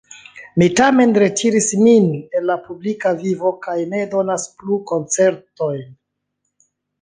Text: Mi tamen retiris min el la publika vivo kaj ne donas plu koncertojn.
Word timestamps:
Mi 0.59 0.67
tamen 0.77 1.11
retiris 1.23 1.67
min 1.81 2.07
el 2.39 2.47
la 2.51 2.55
publika 2.69 3.11
vivo 3.19 3.51
kaj 3.67 3.77
ne 3.93 4.01
donas 4.15 4.47
plu 4.63 4.79
koncertojn. 4.93 5.87